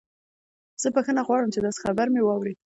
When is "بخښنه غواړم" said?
0.95-1.49